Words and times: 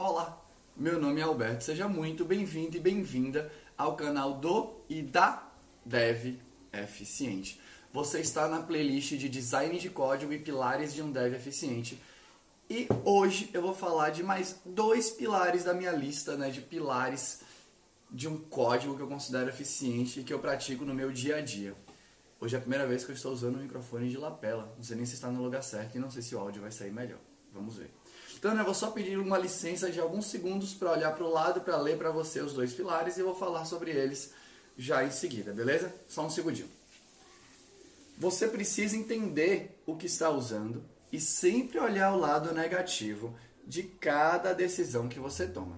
Olá, 0.00 0.40
meu 0.76 1.00
nome 1.00 1.20
é 1.20 1.24
Alberto, 1.24 1.64
seja 1.64 1.88
muito 1.88 2.24
bem-vindo 2.24 2.76
e 2.76 2.78
bem-vinda 2.78 3.50
ao 3.76 3.96
canal 3.96 4.34
do 4.34 4.76
e 4.88 5.02
da 5.02 5.50
Dev 5.84 6.36
Eficiente. 6.72 7.60
Você 7.92 8.20
está 8.20 8.46
na 8.46 8.62
playlist 8.62 9.16
de 9.16 9.28
Design 9.28 9.76
de 9.76 9.90
Código 9.90 10.32
e 10.32 10.38
Pilares 10.38 10.94
de 10.94 11.02
um 11.02 11.10
Dev 11.10 11.34
Eficiente. 11.34 12.00
E 12.70 12.86
hoje 13.04 13.50
eu 13.52 13.60
vou 13.60 13.74
falar 13.74 14.10
de 14.10 14.22
mais 14.22 14.60
dois 14.64 15.10
pilares 15.10 15.64
da 15.64 15.74
minha 15.74 15.90
lista 15.90 16.36
né, 16.36 16.48
de 16.48 16.60
pilares 16.60 17.40
de 18.08 18.28
um 18.28 18.38
código 18.38 18.94
que 18.94 19.02
eu 19.02 19.08
considero 19.08 19.50
eficiente 19.50 20.20
e 20.20 20.22
que 20.22 20.32
eu 20.32 20.38
pratico 20.38 20.84
no 20.84 20.94
meu 20.94 21.10
dia 21.10 21.38
a 21.38 21.40
dia. 21.40 21.74
Hoje 22.40 22.54
é 22.54 22.58
a 22.58 22.60
primeira 22.60 22.86
vez 22.86 23.04
que 23.04 23.10
eu 23.10 23.16
estou 23.16 23.32
usando 23.32 23.56
o 23.56 23.62
microfone 23.62 24.08
de 24.08 24.16
lapela. 24.16 24.72
Não 24.76 24.84
sei 24.84 24.94
nem 24.94 25.04
se 25.04 25.14
está 25.14 25.28
no 25.28 25.42
lugar 25.42 25.64
certo 25.64 25.96
e 25.96 25.98
não 25.98 26.08
sei 26.08 26.22
se 26.22 26.36
o 26.36 26.38
áudio 26.38 26.62
vai 26.62 26.70
sair 26.70 26.92
melhor. 26.92 27.18
Vamos 27.52 27.78
ver. 27.78 27.90
Então 28.38 28.56
eu 28.56 28.64
vou 28.64 28.74
só 28.74 28.92
pedir 28.92 29.18
uma 29.18 29.36
licença 29.36 29.90
de 29.90 29.98
alguns 29.98 30.26
segundos 30.26 30.72
para 30.72 30.92
olhar 30.92 31.12
para 31.12 31.24
o 31.24 31.30
lado, 31.30 31.60
para 31.60 31.76
ler 31.76 31.98
para 31.98 32.12
você 32.12 32.40
os 32.40 32.52
dois 32.52 32.72
pilares 32.72 33.18
e 33.18 33.22
vou 33.22 33.34
falar 33.34 33.64
sobre 33.64 33.90
eles 33.90 34.32
já 34.76 35.04
em 35.04 35.10
seguida, 35.10 35.52
beleza? 35.52 35.92
Só 36.08 36.24
um 36.24 36.30
segundinho. 36.30 36.70
Você 38.16 38.46
precisa 38.46 38.96
entender 38.96 39.82
o 39.84 39.96
que 39.96 40.06
está 40.06 40.30
usando 40.30 40.84
e 41.10 41.18
sempre 41.18 41.80
olhar 41.80 42.12
o 42.12 42.18
lado 42.18 42.54
negativo 42.54 43.36
de 43.66 43.82
cada 43.82 44.52
decisão 44.52 45.08
que 45.08 45.18
você 45.18 45.46
toma. 45.48 45.76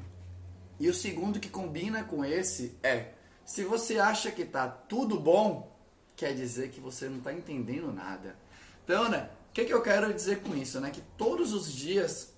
E 0.79 0.89
o 0.89 0.95
segundo 0.95 1.41
que 1.41 1.49
combina 1.49 2.05
com 2.05 2.23
esse 2.23 2.75
é: 2.83 3.13
se 3.45 3.65
você 3.65 3.99
acha 3.99 4.31
que 4.31 4.43
está 4.43 4.69
tudo 4.69 5.19
bom, 5.19 5.75
quer 6.15 6.35
dizer 6.35 6.71
que 6.71 6.81
você 6.81 7.09
não 7.09 7.19
está 7.19 7.33
entendendo 7.33 7.91
nada. 7.91 8.37
Então, 8.85 9.09
né? 9.09 9.31
O 9.49 9.53
que, 9.53 9.65
que 9.65 9.75
eu 9.75 9.83
quero 9.83 10.13
dizer 10.15 10.41
com 10.41 10.55
isso? 10.55 10.81
Né? 10.81 10.91
Que 10.91 11.03
todos 11.17 11.53
os 11.53 11.73
dias 11.73 12.33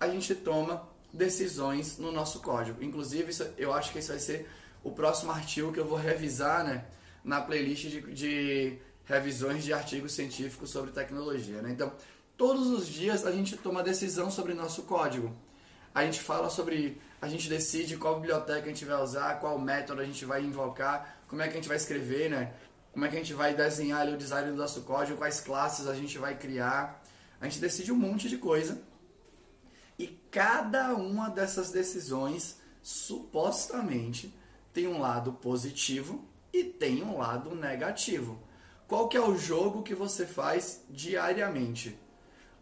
a 0.00 0.08
gente 0.08 0.34
toma 0.34 0.88
decisões 1.12 1.98
no 1.98 2.10
nosso 2.10 2.40
código. 2.40 2.82
Inclusive, 2.82 3.30
isso, 3.30 3.46
eu 3.58 3.72
acho 3.74 3.92
que 3.92 3.98
esse 3.98 4.08
vai 4.08 4.18
ser 4.18 4.48
o 4.82 4.90
próximo 4.90 5.30
artigo 5.30 5.72
que 5.72 5.78
eu 5.78 5.84
vou 5.84 5.98
revisar 5.98 6.64
né, 6.64 6.86
na 7.22 7.42
playlist 7.42 7.88
de, 7.88 8.00
de 8.12 8.78
revisões 9.04 9.62
de 9.62 9.74
artigos 9.74 10.12
científicos 10.12 10.70
sobre 10.70 10.90
tecnologia. 10.90 11.60
Né? 11.60 11.70
Então, 11.72 11.92
todos 12.36 12.68
os 12.68 12.88
dias 12.88 13.26
a 13.26 13.32
gente 13.32 13.56
toma 13.58 13.82
decisão 13.82 14.30
sobre 14.30 14.54
nosso 14.54 14.84
código. 14.84 15.36
A 15.94 16.04
gente 16.04 16.20
fala 16.20 16.48
sobre, 16.48 16.98
a 17.20 17.28
gente 17.28 17.48
decide 17.48 17.96
qual 17.96 18.14
biblioteca 18.20 18.62
a 18.62 18.68
gente 18.68 18.84
vai 18.84 19.02
usar, 19.02 19.38
qual 19.40 19.58
método 19.58 20.00
a 20.00 20.04
gente 20.04 20.24
vai 20.24 20.42
invocar, 20.42 21.20
como 21.28 21.42
é 21.42 21.46
que 21.48 21.54
a 21.54 21.56
gente 21.56 21.68
vai 21.68 21.76
escrever, 21.76 22.30
né? 22.30 22.52
Como 22.92 23.04
é 23.04 23.08
que 23.08 23.16
a 23.16 23.18
gente 23.18 23.34
vai 23.34 23.54
desenhar 23.54 24.00
ali, 24.00 24.14
o 24.14 24.16
design 24.16 24.50
do 24.50 24.56
nosso 24.56 24.82
código, 24.82 25.18
quais 25.18 25.40
classes 25.40 25.86
a 25.86 25.94
gente 25.94 26.16
vai 26.16 26.36
criar. 26.36 27.02
A 27.40 27.44
gente 27.48 27.60
decide 27.60 27.92
um 27.92 27.96
monte 27.96 28.28
de 28.28 28.38
coisa 28.38 28.80
e 30.00 30.06
cada 30.30 30.94
uma 30.94 31.28
dessas 31.28 31.70
decisões 31.70 32.58
supostamente 32.82 34.34
tem 34.72 34.88
um 34.88 34.98
lado 34.98 35.34
positivo 35.34 36.24
e 36.50 36.64
tem 36.64 37.02
um 37.02 37.18
lado 37.18 37.54
negativo. 37.54 38.40
Qual 38.88 39.08
que 39.08 39.16
é 39.18 39.20
o 39.20 39.36
jogo 39.36 39.82
que 39.82 39.94
você 39.94 40.24
faz 40.24 40.82
diariamente? 40.88 41.98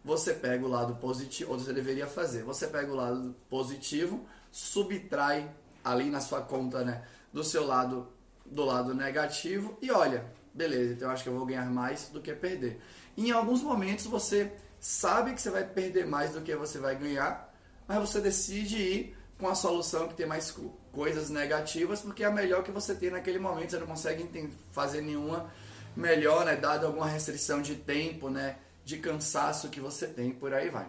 Você 0.03 0.33
pega 0.33 0.65
o 0.65 0.67
lado 0.67 0.95
positivo, 0.97 1.53
ou 1.53 1.59
você 1.59 1.71
deveria 1.71 2.07
fazer, 2.07 2.43
você 2.43 2.67
pega 2.67 2.91
o 2.91 2.95
lado 2.95 3.33
positivo, 3.49 4.27
subtrai 4.51 5.49
ali 5.81 6.09
na 6.09 6.19
sua 6.19 6.41
conta, 6.41 6.83
né, 6.83 7.05
do 7.31 7.41
seu 7.41 7.65
lado 7.65 8.09
do 8.45 8.65
lado 8.65 8.93
negativo 8.93 9.77
e 9.81 9.89
olha, 9.91 10.25
beleza, 10.53 10.91
então 10.91 11.07
eu 11.07 11.13
acho 11.13 11.23
que 11.23 11.29
eu 11.29 11.37
vou 11.37 11.45
ganhar 11.45 11.71
mais 11.71 12.09
do 12.09 12.19
que 12.19 12.33
perder. 12.33 12.81
Em 13.15 13.31
alguns 13.31 13.63
momentos 13.63 14.07
você 14.07 14.51
sabe 14.79 15.33
que 15.33 15.41
você 15.41 15.49
vai 15.49 15.63
perder 15.63 16.05
mais 16.05 16.31
do 16.31 16.41
que 16.41 16.55
você 16.55 16.79
vai 16.79 16.95
ganhar, 16.95 17.53
mas 17.87 17.99
você 17.99 18.21
decide 18.21 18.77
ir 18.77 19.17
com 19.37 19.47
a 19.47 19.55
solução 19.55 20.07
que 20.07 20.13
tem 20.13 20.25
mais 20.25 20.55
coisas 20.91 21.29
negativas, 21.29 22.01
porque 22.01 22.23
é 22.23 22.27
a 22.27 22.31
melhor 22.31 22.63
que 22.63 22.71
você 22.71 22.93
tem 22.93 23.09
naquele 23.09 23.39
momento, 23.39 23.71
você 23.71 23.79
não 23.79 23.87
consegue 23.87 24.49
fazer 24.71 25.01
nenhuma 25.01 25.49
melhor, 25.95 26.45
né, 26.45 26.55
dado 26.55 26.85
alguma 26.85 27.07
restrição 27.07 27.61
de 27.61 27.75
tempo, 27.75 28.29
né, 28.29 28.57
de 28.83 28.97
cansaço 28.97 29.69
que 29.69 29.79
você 29.79 30.07
tem, 30.07 30.31
por 30.31 30.53
aí 30.53 30.69
vai. 30.69 30.87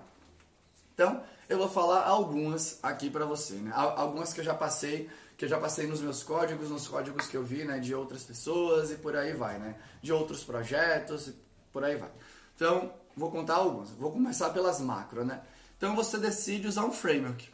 Então, 0.95 1.23
eu 1.49 1.59
vou 1.59 1.69
falar 1.69 2.05
algumas 2.05 2.79
aqui 2.83 3.09
para 3.09 3.25
você, 3.25 3.55
né? 3.55 3.73
Algumas 3.75 4.33
que 4.33 4.41
eu 4.41 4.45
já 4.45 4.55
passei, 4.55 5.09
que 5.37 5.47
eu 5.47 5.49
já 5.49 5.59
passei 5.59 5.87
nos 5.87 6.01
meus 6.01 6.23
códigos, 6.23 6.69
nos 6.71 6.87
códigos 6.87 7.27
que 7.27 7.37
eu 7.37 7.43
vi, 7.43 7.65
né, 7.65 7.79
de 7.79 7.95
outras 7.95 8.23
pessoas 8.23 8.91
e 8.91 8.97
por 8.97 9.17
aí 9.17 9.33
vai, 9.33 9.59
né? 9.59 9.77
De 10.03 10.13
outros 10.13 10.45
projetos 10.45 11.29
e 11.29 11.37
por 11.73 11.83
aí 11.83 11.97
vai. 11.97 12.11
Então, 12.55 12.93
vou 13.17 13.31
contar 13.31 13.57
algumas. 13.57 13.91
Vou 13.91 14.13
começar 14.13 14.51
pelas 14.51 14.81
macro, 14.81 15.25
né? 15.25 15.41
Então 15.77 15.97
você 15.97 16.19
decide 16.19 16.67
usar 16.67 16.85
um 16.85 16.93
framework. 16.93 17.49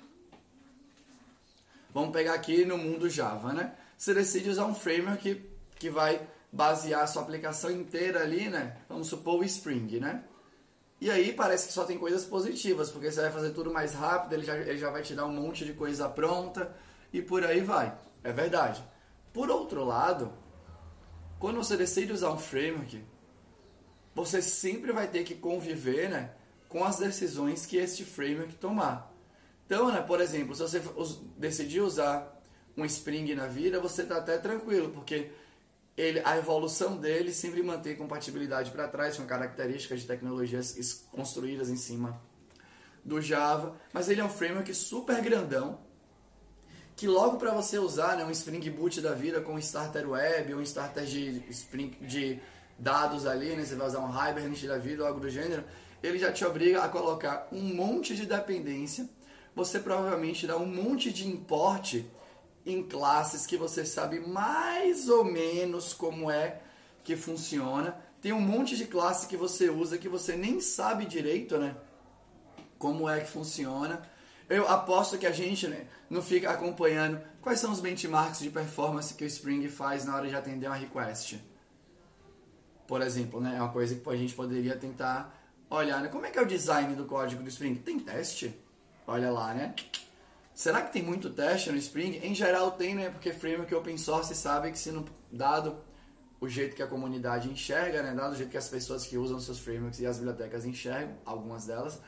Vamos 1.93 2.11
pegar 2.11 2.34
aqui 2.34 2.65
no 2.65 2.77
mundo 2.77 3.09
Java, 3.09 3.53
né? 3.53 3.75
Você 3.97 4.12
decide 4.12 4.50
usar 4.50 4.66
um 4.66 4.75
framework 4.75 5.49
que 5.78 5.89
vai 5.89 6.27
basear 6.53 7.03
a 7.03 7.06
sua 7.06 7.22
aplicação 7.22 7.71
inteira 7.71 8.22
ali, 8.22 8.49
né? 8.49 8.77
Vamos 8.89 9.09
supor 9.09 9.41
o 9.41 9.45
Spring, 9.45 9.99
né? 9.99 10.25
E 11.00 11.11
aí 11.11 11.33
parece 11.33 11.66
que 11.66 11.72
só 11.72 11.84
tem 11.84 11.99
coisas 11.99 12.25
positivas, 12.25 12.91
porque 12.91 13.11
você 13.11 13.21
vai 13.21 13.31
fazer 13.31 13.50
tudo 13.50 13.72
mais 13.72 13.95
rápido, 13.95 14.33
ele 14.33 14.45
já, 14.45 14.56
ele 14.56 14.78
já 14.78 14.91
vai 14.91 15.03
te 15.03 15.15
dar 15.15 15.27
um 15.27 15.33
monte 15.33 15.65
de 15.65 15.75
coisa 15.75 16.09
pronta 16.09 16.75
e 17.12 17.21
por 17.21 17.45
aí 17.45 17.61
vai. 17.61 17.97
É 18.25 18.33
verdade. 18.33 18.83
Por 19.33 19.50
outro 19.50 19.84
lado, 19.84 20.33
quando 21.39 21.56
você 21.56 21.77
decide 21.77 22.12
usar 22.12 22.31
um 22.31 22.39
framework, 22.39 23.05
você 24.16 24.41
sempre 24.41 24.93
vai 24.93 25.06
ter 25.06 25.25
que 25.25 25.34
conviver 25.34 26.09
né, 26.09 26.31
com 26.71 26.82
as 26.82 26.97
decisões 26.97 27.66
que 27.66 27.77
este 27.77 28.03
framework 28.03 28.54
tomar. 28.54 29.12
Então, 29.66 29.93
né, 29.93 30.00
por 30.00 30.22
exemplo, 30.22 30.54
se 30.54 30.62
você 30.62 30.82
decidir 31.37 31.82
usar 31.82 32.34
um 32.75 32.84
Spring 32.87 33.34
na 33.34 33.47
vida, 33.47 33.78
você 33.78 34.03
está 34.03 34.16
até 34.16 34.38
tranquilo, 34.38 34.88
porque 34.88 35.31
ele, 35.94 36.22
a 36.25 36.38
evolução 36.38 36.97
dele 36.97 37.31
sempre 37.31 37.62
mantém 37.62 37.94
compatibilidade 37.94 38.71
para 38.71 38.88
trás 38.88 39.19
com 39.19 39.27
características 39.27 40.00
de 40.00 40.06
tecnologias 40.06 41.04
construídas 41.12 41.69
em 41.69 41.77
cima 41.77 42.19
do 43.04 43.21
Java, 43.21 43.77
mas 43.93 44.09
ele 44.09 44.22
é 44.22 44.25
um 44.25 44.31
framework 44.31 44.75
super 44.75 45.21
grandão 45.21 45.78
que 46.97 47.06
logo 47.06 47.37
para 47.37 47.53
você 47.53 47.78
usar 47.78 48.16
né, 48.16 48.25
um 48.25 48.31
Spring 48.31 48.71
Boot 48.71 49.03
da 49.03 49.12
vida 49.12 49.43
com 49.43 49.53
um 49.53 49.59
Starter 49.59 50.09
Web 50.09 50.54
um 50.54 50.62
Starter 50.62 51.04
de, 51.04 51.44
Spring, 51.50 51.91
de 52.00 52.41
dados 52.79 53.27
ali, 53.27 53.57
né, 53.57 53.65
você 53.65 53.75
vai 53.75 53.87
usar 53.87 54.01
um 54.01 54.11
Hibernate 54.11 54.67
da 54.67 54.79
vida 54.79 55.03
ou 55.03 55.09
algo 55.09 55.21
do 55.21 55.31
gênero, 55.31 55.65
ele 56.03 56.19
já 56.19 56.33
te 56.33 56.45
obriga 56.45 56.83
a 56.83 56.89
colocar 56.89 57.49
um 57.51 57.75
monte 57.75 58.15
de 58.15 58.27
dependência, 58.27 59.09
você 59.55 59.79
provavelmente 59.79 60.47
dá 60.47 60.57
um 60.57 60.67
monte 60.67 61.13
de 61.13 61.27
import 61.27 61.97
em 62.65 62.83
classes 62.83 63.47
que 63.47 63.57
você 63.57 63.85
sabe 63.87 64.21
mais 64.21 65.09
ou 65.09 65.25
menos 65.25 65.95
como 65.95 66.31
é 66.31 66.61
que 67.05 67.17
funciona. 67.17 67.97
Tem 68.21 68.33
um 68.33 68.41
monte 68.41 68.77
de 68.77 68.87
classe 68.87 69.29
que 69.29 69.37
você 69.37 69.71
usa 69.71 69.97
que 69.97 70.09
você 70.09 70.37
nem 70.37 70.61
sabe 70.61 71.07
direito, 71.07 71.57
né? 71.59 71.77
Como 72.79 73.09
é 73.09 73.21
que 73.21 73.31
funciona. 73.31 74.03
Eu 74.49 74.69
aposto 74.69 75.17
que 75.17 75.27
a 75.27 75.33
gente 75.33 75.67
né, 75.67 75.87
não 76.11 76.21
fica 76.21 76.51
acompanhando 76.51 77.21
quais 77.41 77.59
são 77.61 77.73
os 77.73 77.81
benchmarks 77.81 78.41
de 78.41 78.51
performance 78.51 79.15
que 79.15 79.25
o 79.25 79.27
Spring 79.27 79.67
faz 79.69 80.05
na 80.05 80.15
hora 80.15 80.29
de 80.29 80.35
atender 80.35 80.67
uma 80.67 80.77
request. 80.77 81.41
Por 82.87 83.03
exemplo, 83.03 83.41
né, 83.41 83.57
é 83.57 83.61
uma 83.61 83.73
coisa 83.73 83.95
que 83.95 84.09
a 84.09 84.17
gente 84.17 84.35
poderia 84.35 84.77
tentar 84.77 85.35
olhar. 85.69 86.01
Né? 86.01 86.09
Como 86.09 86.25
é 86.25 86.31
que 86.31 86.39
é 86.39 86.43
o 86.43 86.47
design 86.47 86.95
do 86.95 87.05
código 87.05 87.43
do 87.43 87.49
Spring? 87.49 87.75
Tem 87.77 87.99
teste? 87.99 88.55
Olha 89.07 89.31
lá, 89.31 89.55
né? 89.55 89.75
Será 90.55 90.83
que 90.83 90.93
tem 90.93 91.03
muito 91.03 91.31
teste 91.31 91.71
no 91.71 91.77
Spring? 91.77 92.19
Em 92.23 92.35
geral 92.35 92.73
tem, 92.73 92.95
né? 92.95 93.11
Porque 93.11 93.33
framework 93.33 93.75
open 93.75 93.99
source 93.99 94.35
sabe 94.35 94.73
que 94.73 94.79
se 94.79 94.91
não 94.91 95.05
dado 95.31 95.77
o 96.41 96.49
jeito 96.49 96.75
que 96.75 96.83
a 96.83 96.87
comunidade 96.87 97.51
enxerga, 97.51 98.03
né? 98.03 98.15
Dado 98.15 98.33
o 98.33 98.37
jeito 98.37 98.51
que 98.51 98.57
as 98.57 98.69
pessoas 98.69 99.07
que 99.07 99.19
usam 99.19 99.39
seus 99.39 99.59
frameworks 99.59 100.01
e 100.01 100.07
as 100.07 100.17
bibliotecas 100.17 100.65
enxergam, 100.65 101.15
algumas 101.25 101.67
delas, 101.67 102.01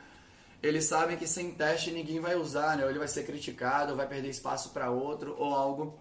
eles 0.62 0.84
sabem 0.84 1.16
que 1.16 1.26
sem 1.26 1.52
teste 1.52 1.90
ninguém 1.90 2.20
vai 2.20 2.36
usar, 2.36 2.76
né? 2.76 2.84
Ou 2.84 2.90
ele 2.90 2.98
vai 2.98 3.08
ser 3.08 3.24
criticado, 3.24 3.92
ou 3.92 3.96
vai 3.96 4.08
perder 4.08 4.28
espaço 4.28 4.70
para 4.70 4.90
outro, 4.90 5.36
ou 5.38 5.54
algo 5.54 6.00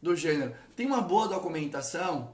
do 0.00 0.14
gênero. 0.16 0.54
Tem 0.74 0.86
uma 0.86 1.00
boa 1.00 1.28
documentação? 1.28 2.32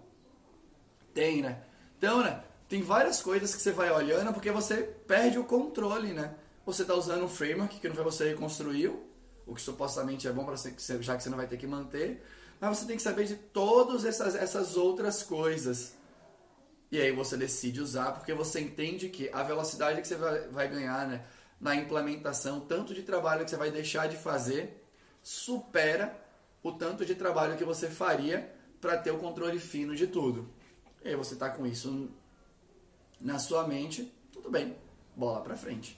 Tem, 1.13 1.43
né? 1.43 1.63
Então, 1.99 2.23
né? 2.23 2.43
Tem 2.69 2.83
várias 2.83 3.23
coisas 3.23 3.55
que 3.55 3.63
você 3.63 3.71
vai 3.71 3.91
olhando 3.91 4.33
porque 4.33 4.51
você 4.51 4.83
perde 5.07 5.39
o 5.39 5.45
controle, 5.45 6.13
né? 6.13 6.35
Você 6.65 6.83
está 6.83 6.95
usando 6.95 7.25
um 7.25 7.29
framework 7.29 7.79
que 7.79 7.89
não 7.89 7.95
foi 7.95 8.05
você 8.05 8.31
que 8.31 8.35
construiu, 8.35 9.05
o 9.47 9.55
que 9.55 9.63
supostamente 9.63 10.27
é 10.27 10.33
bom 10.33 10.45
para 10.45 10.57
você, 10.57 10.75
já 11.01 11.17
que 11.17 11.23
você 11.23 11.31
não 11.31 11.37
vai 11.37 11.47
ter 11.47 11.57
que 11.57 11.67
manter, 11.67 12.25
mas 12.61 12.77
você 12.77 12.87
tem 12.87 12.97
que 12.97 13.03
saber 13.03 13.25
de 13.25 13.37
todas 13.37 14.05
essas, 14.05 14.35
essas 14.35 14.77
outras 14.77 15.23
coisas. 15.23 15.95
E 16.91 17.01
aí 17.01 17.13
você 17.13 17.37
decide 17.37 17.81
usar, 17.81 18.13
porque 18.13 18.35
você 18.35 18.61
entende 18.61 19.09
que 19.09 19.31
a 19.33 19.45
velocidade 19.45 20.01
que 20.01 20.09
você 20.09 20.17
vai, 20.17 20.49
vai 20.49 20.69
ganhar 20.69 21.07
né, 21.07 21.25
na 21.61 21.77
implementação, 21.77 22.61
tanto 22.61 22.93
de 22.93 23.03
trabalho 23.03 23.45
que 23.45 23.51
você 23.51 23.57
vai 23.57 23.71
deixar 23.71 24.09
de 24.09 24.17
fazer, 24.17 24.85
supera 25.23 26.19
o 26.63 26.73
tanto 26.73 27.05
de 27.05 27.15
trabalho 27.15 27.57
que 27.57 27.65
você 27.65 27.89
faria 27.89 28.53
para 28.81 28.97
ter 28.97 29.13
o 29.13 29.19
controle 29.19 29.59
fino 29.61 29.95
de 29.95 30.09
tudo. 30.09 30.49
E 31.07 31.11
aí 31.11 31.15
você 31.15 31.35
está 31.35 31.49
com 31.49 31.65
isso 31.65 32.11
na 33.21 33.39
sua 33.39 33.65
mente, 33.65 34.13
tudo 34.33 34.51
bem, 34.51 34.77
bola 35.15 35.41
para 35.41 35.57
frente. 35.57 35.97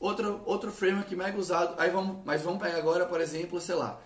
Outro, 0.00 0.42
outro 0.44 0.72
framework 0.72 1.14
mega 1.14 1.38
usado, 1.38 1.80
aí 1.80 1.90
vamos, 1.90 2.24
mas 2.24 2.42
vamos 2.42 2.60
pegar 2.60 2.78
agora, 2.78 3.06
por 3.06 3.20
exemplo, 3.20 3.60
sei 3.60 3.76
lá, 3.76 4.02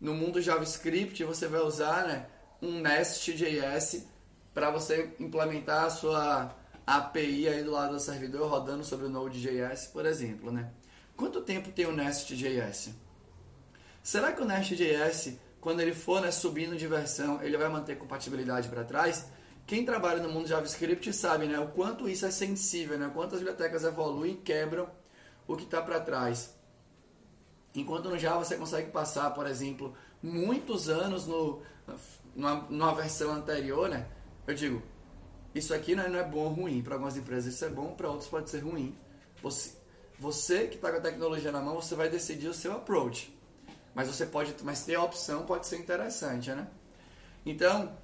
no 0.00 0.12
mundo 0.12 0.42
JavaScript 0.42 1.22
você 1.22 1.46
vai 1.46 1.60
usar 1.60 2.04
né, 2.04 2.26
um 2.60 2.80
Nest.js 2.80 4.04
para 4.52 4.72
você 4.72 5.14
implementar 5.20 5.84
a 5.84 5.90
sua 5.90 6.52
API 6.84 7.48
aí 7.48 7.62
do 7.62 7.70
lado 7.70 7.92
do 7.92 8.00
servidor 8.00 8.50
rodando 8.50 8.82
sobre 8.82 9.06
o 9.06 9.08
Node.js, 9.08 9.86
por 9.86 10.04
exemplo, 10.04 10.50
né? 10.50 10.72
Quanto 11.16 11.40
tempo 11.42 11.70
tem 11.70 11.86
o 11.86 11.92
Nest.js? 11.92 12.90
Será 14.02 14.32
que 14.32 14.42
o 14.42 14.44
Nest.js, 14.44 15.38
quando 15.60 15.78
ele 15.78 15.94
for 15.94 16.20
né, 16.20 16.32
subindo 16.32 16.76
de 16.76 16.88
versão, 16.88 17.40
ele 17.40 17.56
vai 17.56 17.68
manter 17.68 17.96
compatibilidade 17.96 18.68
para 18.68 18.82
trás? 18.82 19.26
Quem 19.66 19.84
trabalha 19.84 20.22
no 20.22 20.28
mundo 20.28 20.46
JavaScript 20.46 21.12
sabe 21.12 21.46
né, 21.46 21.58
o 21.58 21.68
quanto 21.68 22.08
isso 22.08 22.26
é 22.26 22.30
sensível, 22.30 22.98
né, 22.98 23.10
quantas 23.14 23.38
bibliotecas 23.38 23.84
evoluem 23.84 24.32
e 24.32 24.36
quebram 24.36 24.88
o 25.46 25.56
que 25.56 25.64
está 25.64 25.80
para 25.80 26.00
trás. 26.00 26.54
Enquanto 27.74 28.08
no 28.08 28.18
Java 28.18 28.44
você 28.44 28.56
consegue 28.56 28.90
passar, 28.90 29.30
por 29.30 29.46
exemplo, 29.46 29.96
muitos 30.22 30.88
anos 30.88 31.26
no, 31.26 31.60
numa, 32.34 32.54
numa 32.70 32.94
versão 32.94 33.32
anterior, 33.32 33.88
né? 33.88 34.06
Eu 34.46 34.54
digo, 34.54 34.82
isso 35.54 35.74
aqui 35.74 35.96
não 35.96 36.04
é, 36.04 36.08
não 36.08 36.18
é 36.20 36.22
bom 36.22 36.44
ou 36.44 36.48
ruim. 36.50 36.82
Para 36.82 36.94
algumas 36.94 37.16
empresas 37.16 37.52
isso 37.52 37.64
é 37.64 37.68
bom, 37.68 37.92
para 37.94 38.08
outros 38.08 38.28
pode 38.28 38.48
ser 38.48 38.60
ruim. 38.60 38.96
Você, 39.42 39.76
você 40.18 40.68
que 40.68 40.76
está 40.76 40.90
com 40.90 40.98
a 40.98 41.00
tecnologia 41.00 41.50
na 41.50 41.60
mão, 41.60 41.74
você 41.74 41.96
vai 41.96 42.08
decidir 42.08 42.46
o 42.46 42.54
seu 42.54 42.72
approach. 42.74 43.36
Mas 43.92 44.08
você 44.08 44.24
pode, 44.24 44.54
mas 44.62 44.84
ter 44.84 44.94
a 44.94 45.02
opção 45.02 45.44
pode 45.44 45.66
ser 45.66 45.78
interessante, 45.78 46.50
né? 46.50 46.68
Então, 47.44 47.96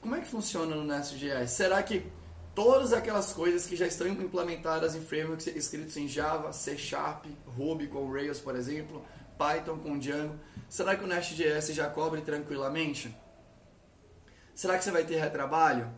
como 0.00 0.14
é 0.14 0.20
que 0.20 0.28
funciona 0.28 0.74
no 0.74 0.84
Nest.js? 0.84 1.50
Será 1.50 1.82
que 1.82 2.06
todas 2.54 2.92
aquelas 2.92 3.32
coisas 3.32 3.66
que 3.66 3.76
já 3.76 3.86
estão 3.86 4.06
implementadas 4.06 4.94
em 4.94 5.00
frameworks 5.00 5.46
escritos 5.48 5.96
em 5.96 6.08
Java, 6.08 6.52
C 6.52 6.76
Sharp, 6.76 7.26
Ruby 7.46 7.86
com 7.86 8.10
Rails, 8.10 8.40
por 8.40 8.56
exemplo, 8.56 9.04
Python 9.38 9.78
com 9.78 9.98
Django, 9.98 10.38
será 10.68 10.96
que 10.96 11.04
o 11.04 11.06
Nest.js 11.06 11.68
já 11.74 11.88
cobre 11.88 12.20
tranquilamente? 12.20 13.14
Será 14.54 14.76
que 14.76 14.84
você 14.84 14.90
vai 14.90 15.04
ter 15.04 15.20
retrabalho? 15.20 15.88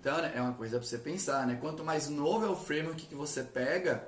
Então, 0.00 0.18
né, 0.20 0.32
é 0.34 0.40
uma 0.40 0.54
coisa 0.54 0.78
para 0.78 0.88
você 0.88 0.98
pensar, 0.98 1.46
né? 1.46 1.56
Quanto 1.60 1.84
mais 1.84 2.08
novo 2.08 2.44
é 2.44 2.48
o 2.48 2.56
framework 2.56 3.06
que 3.06 3.14
você 3.14 3.44
pega, 3.44 4.04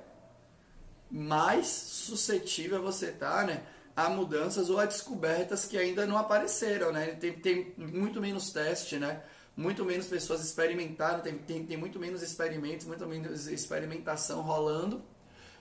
mais 1.09 1.67
suscetível 1.67 2.81
você 2.81 3.13
tá, 3.13 3.45
né? 3.45 3.63
A 3.95 4.09
mudanças 4.09 4.69
ou 4.69 4.77
a 4.77 4.85
descobertas 4.85 5.65
que 5.65 5.77
ainda 5.77 6.05
não 6.05 6.17
apareceram, 6.17 6.91
né? 6.91 7.07
Tem, 7.13 7.33
tem 7.33 7.73
muito 7.77 8.19
menos 8.19 8.51
teste, 8.51 8.97
né? 8.97 9.23
Muito 9.55 9.85
menos 9.85 10.07
pessoas 10.07 10.43
experimentaram, 10.43 11.21
tem, 11.21 11.37
tem, 11.37 11.65
tem 11.65 11.77
muito 11.77 11.97
menos 11.97 12.21
experimentos, 12.21 12.85
muito 12.85 13.07
menos 13.07 13.47
experimentação 13.47 14.41
rolando. 14.41 15.01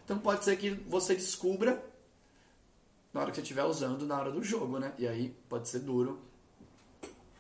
Então 0.05 0.19
pode 0.19 0.45
ser 0.45 0.57
que 0.57 0.71
você 0.71 1.15
descubra 1.15 1.81
na 3.13 3.21
hora 3.21 3.31
que 3.31 3.37
você 3.37 3.43
estiver 3.43 3.63
usando 3.63 4.05
na 4.05 4.19
hora 4.19 4.33
do 4.33 4.43
jogo, 4.43 4.81
né? 4.81 4.93
E 4.99 5.07
aí 5.07 5.37
pode 5.49 5.69
ser 5.69 5.79
duro 5.79 6.21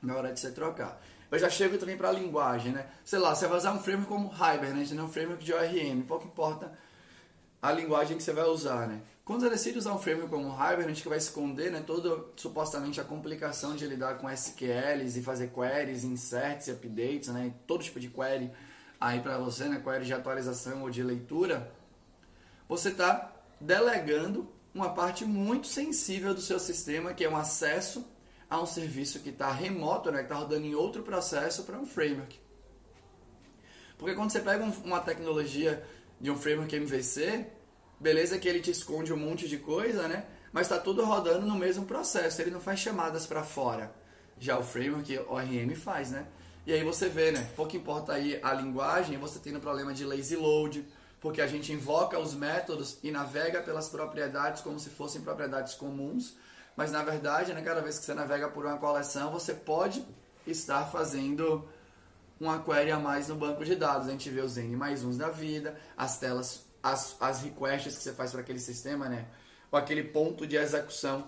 na 0.00 0.16
hora 0.16 0.32
de 0.32 0.38
você 0.38 0.52
trocar. 0.52 1.02
Eu 1.30 1.38
já 1.38 1.50
chego 1.50 1.76
também 1.76 1.96
para 1.96 2.10
a 2.10 2.12
linguagem, 2.12 2.72
né? 2.72 2.88
Sei 3.04 3.18
lá, 3.18 3.34
você 3.34 3.48
vai 3.48 3.58
usar 3.58 3.72
um 3.72 3.80
framework 3.80 4.08
como 4.08 4.32
Hibernate, 4.32 4.94
né? 4.94 5.02
um 5.02 5.08
framework 5.08 5.44
de 5.44 5.52
ORM, 5.52 6.02
pouco 6.02 6.26
importa 6.28 6.72
a 7.60 7.72
linguagem 7.72 8.16
que 8.16 8.22
você 8.22 8.32
vai 8.32 8.44
usar, 8.44 8.86
né? 8.86 9.00
Quando 9.24 9.40
você 9.40 9.48
decide 9.48 9.78
usar 9.78 9.94
um 9.94 9.98
framework 9.98 10.30
como 10.30 10.52
Hibernate, 10.52 11.02
que 11.02 11.08
vai 11.08 11.16
esconder 11.16 11.72
né, 11.72 11.82
toda, 11.84 12.26
supostamente, 12.36 13.00
a 13.00 13.04
complicação 13.04 13.74
de 13.74 13.86
lidar 13.86 14.18
com 14.18 14.28
SQLs 14.28 15.18
e 15.18 15.22
fazer 15.22 15.50
queries, 15.50 16.04
inserts 16.04 16.68
updates, 16.68 17.28
né? 17.28 17.54
Todo 17.66 17.82
tipo 17.82 17.98
de 17.98 18.08
query 18.08 18.50
aí 19.00 19.20
para 19.20 19.38
você, 19.38 19.64
né? 19.64 19.80
Query 19.82 20.04
de 20.04 20.12
atualização 20.12 20.82
ou 20.82 20.90
de 20.90 21.02
leitura, 21.02 21.72
você 22.68 22.90
está 22.90 23.32
delegando 23.58 24.46
uma 24.74 24.92
parte 24.92 25.24
muito 25.24 25.68
sensível 25.68 26.34
do 26.34 26.40
seu 26.42 26.58
sistema, 26.58 27.14
que 27.14 27.24
é 27.24 27.30
um 27.30 27.36
acesso 27.36 28.04
a 28.50 28.60
um 28.60 28.66
serviço 28.66 29.20
que 29.20 29.30
está 29.30 29.50
remoto, 29.50 30.10
né, 30.10 30.18
que 30.18 30.24
está 30.24 30.34
rodando 30.34 30.66
em 30.66 30.74
outro 30.74 31.02
processo 31.02 31.62
para 31.62 31.78
um 31.78 31.86
framework. 31.86 32.38
Porque 33.96 34.14
quando 34.14 34.30
você 34.30 34.40
pega 34.40 34.64
um, 34.64 34.70
uma 34.84 35.00
tecnologia 35.00 35.82
de 36.20 36.30
um 36.30 36.36
framework 36.36 36.74
MVC, 36.74 37.46
beleza 38.04 38.38
que 38.38 38.46
ele 38.46 38.60
te 38.60 38.70
esconde 38.70 39.14
um 39.14 39.16
monte 39.16 39.48
de 39.48 39.56
coisa, 39.56 40.06
né? 40.06 40.26
Mas 40.52 40.66
está 40.66 40.78
tudo 40.78 41.02
rodando 41.06 41.46
no 41.46 41.54
mesmo 41.54 41.86
processo, 41.86 42.42
ele 42.42 42.50
não 42.50 42.60
faz 42.60 42.78
chamadas 42.78 43.24
para 43.24 43.42
fora. 43.42 43.90
Já 44.38 44.58
o 44.58 44.62
framework 44.62 45.18
ORM 45.26 45.74
faz, 45.74 46.10
né? 46.10 46.26
E 46.66 46.72
aí 46.74 46.84
você 46.84 47.08
vê, 47.08 47.32
né? 47.32 47.50
Pouco 47.56 47.74
importa 47.74 48.12
aí 48.12 48.38
a 48.42 48.52
linguagem, 48.52 49.16
você 49.16 49.38
tem 49.38 49.56
o 49.56 49.60
problema 49.60 49.94
de 49.94 50.04
lazy 50.04 50.36
load, 50.36 50.86
porque 51.18 51.40
a 51.40 51.46
gente 51.46 51.72
invoca 51.72 52.18
os 52.18 52.34
métodos 52.34 52.98
e 53.02 53.10
navega 53.10 53.62
pelas 53.62 53.88
propriedades 53.88 54.60
como 54.60 54.78
se 54.78 54.90
fossem 54.90 55.22
propriedades 55.22 55.72
comuns, 55.72 56.36
mas 56.76 56.92
na 56.92 57.02
verdade, 57.02 57.54
né, 57.54 57.62
cada 57.62 57.80
vez 57.80 57.98
que 57.98 58.04
você 58.04 58.12
navega 58.12 58.50
por 58.50 58.66
uma 58.66 58.76
coleção, 58.76 59.32
você 59.32 59.54
pode 59.54 60.04
estar 60.46 60.84
fazendo 60.92 61.66
uma 62.38 62.62
query 62.62 62.90
a 62.90 62.98
mais 62.98 63.28
no 63.28 63.34
banco 63.34 63.64
de 63.64 63.74
dados. 63.74 64.08
A 64.08 64.10
gente 64.10 64.28
vê 64.28 64.42
os 64.42 64.58
N 64.58 64.76
mais 64.76 65.02
uns 65.02 65.16
da 65.16 65.30
vida, 65.30 65.74
as 65.96 66.18
telas, 66.18 66.66
as, 66.84 67.16
as 67.18 67.40
requests 67.40 67.96
que 67.96 68.02
você 68.02 68.12
faz 68.12 68.30
para 68.30 68.42
aquele 68.42 68.60
sistema, 68.60 69.08
né? 69.08 69.26
Ou 69.72 69.78
aquele 69.78 70.04
ponto 70.04 70.46
de 70.46 70.56
execução 70.56 71.24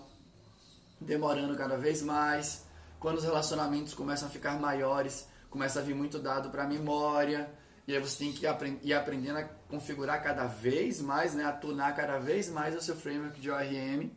demorando 1.01 1.57
cada 1.57 1.75
vez 1.75 2.03
mais. 2.03 2.63
Quando 2.99 3.17
os 3.17 3.23
relacionamentos 3.23 3.95
começam 3.95 4.27
a 4.27 4.31
ficar 4.31 4.59
maiores, 4.59 5.27
começa 5.49 5.79
a 5.79 5.81
vir 5.81 5.95
muito 5.95 6.19
dado 6.19 6.51
para 6.51 6.63
a 6.63 6.67
memória. 6.67 7.49
E 7.87 7.95
aí 7.95 7.99
você 7.99 8.19
tem 8.19 8.31
que 8.31 8.45
ir 8.83 8.93
aprendendo 8.93 9.39
a 9.39 9.43
configurar 9.67 10.21
cada 10.21 10.45
vez 10.45 11.01
mais, 11.01 11.33
né? 11.33 11.43
a 11.43 11.51
tunar 11.51 11.95
cada 11.95 12.19
vez 12.19 12.49
mais 12.49 12.75
o 12.75 12.81
seu 12.81 12.95
framework 12.95 13.39
de 13.39 13.49
ORM 13.49 14.11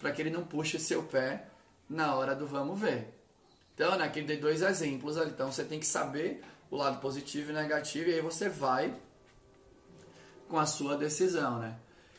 para 0.00 0.10
que 0.10 0.22
ele 0.22 0.30
não 0.30 0.42
puxe 0.42 0.78
seu 0.78 1.02
pé 1.02 1.46
na 1.88 2.14
hora 2.14 2.34
do 2.34 2.46
vamos 2.46 2.80
ver. 2.80 3.18
Então, 3.74 3.96
né, 3.96 4.04
aqui 4.04 4.22
dei 4.22 4.38
dois 4.38 4.62
exemplos 4.62 5.18
ali. 5.18 5.30
Então, 5.30 5.52
você 5.52 5.64
tem 5.64 5.78
que 5.78 5.86
saber 5.86 6.42
o 6.70 6.76
lado 6.76 7.00
positivo 7.00 7.50
e 7.50 7.54
negativo 7.54 8.08
e 8.08 8.14
aí 8.14 8.20
você 8.20 8.48
vai 8.48 8.94
com 10.52 10.58
a 10.58 10.66
sua 10.66 10.98
decisão, 10.98 11.58
né? 11.58 11.78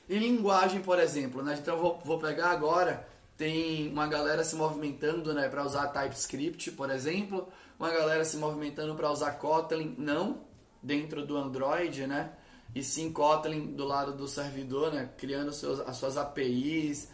Em 0.10 0.18
linguagem, 0.18 0.82
por 0.82 0.98
exemplo, 0.98 1.44
né? 1.44 1.56
Então, 1.62 1.78
vou, 1.78 2.02
vou 2.04 2.18
pegar 2.18 2.50
agora, 2.50 3.08
tem 3.38 3.88
uma 3.90 4.08
galera 4.08 4.44
se 4.44 4.56
movimentando, 4.56 5.36
né, 5.36 5.48
para 5.48 5.64
usar 5.64 5.90
TypeScript, 5.90 6.72
por 6.72 6.90
exemplo, 6.90 7.48
uma 7.78 7.92
galera 7.92 8.26
se 8.26 8.38
movimentando 8.38 8.96
para 8.96 9.12
usar 9.12 9.34
Kotlin, 9.34 9.94
não 10.00 10.42
dentro 10.82 11.24
do 11.24 11.38
Android, 11.38 12.08
né? 12.08 12.32
E 12.74 12.84
sim 12.84 13.14
Kotlin 13.14 13.68
do 13.76 13.86
lado 13.86 14.14
do 14.14 14.28
servidor, 14.28 14.92
né? 14.92 15.12
Criando 15.16 15.54
seus, 15.54 15.80
as 15.82 15.96
suas 15.98 16.18
APIs, 16.18 17.10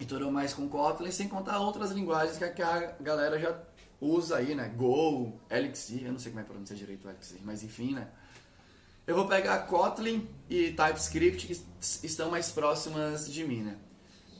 e 0.00 0.06
tudo 0.06 0.32
mais 0.32 0.54
com 0.54 0.66
Kotlin, 0.70 1.10
sem 1.10 1.28
contar 1.28 1.60
outras 1.60 1.90
linguagens 1.90 2.38
que 2.38 2.62
a 2.62 2.94
galera 2.98 3.38
já 3.38 3.54
usa 4.00 4.38
aí, 4.38 4.54
né? 4.54 4.72
Go, 4.74 5.38
Elixir, 5.50 6.06
eu 6.06 6.12
não 6.12 6.18
sei 6.18 6.32
como 6.32 6.40
é 6.40 6.44
pronunciar 6.44 6.78
direito 6.78 7.06
o 7.06 7.10
Elixir, 7.10 7.40
mas 7.44 7.62
enfim, 7.62 7.92
né? 7.92 8.08
Eu 9.06 9.14
vou 9.14 9.28
pegar 9.28 9.58
Kotlin 9.66 10.28
e 10.50 10.72
TypeScript 10.72 11.46
que 11.46 11.52
estão 12.04 12.28
mais 12.28 12.50
próximas 12.50 13.30
de 13.30 13.44
mim, 13.44 13.62
né? 13.62 13.78